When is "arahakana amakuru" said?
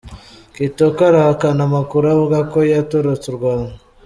1.09-2.05